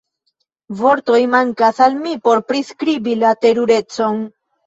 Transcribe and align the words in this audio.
Vortoj 0.79 1.19
mankas 1.33 1.81
al 1.89 1.99
mi 2.05 2.15
por 2.29 2.41
priskribi 2.53 3.15
la 3.25 3.35
terurecon. 3.45 4.21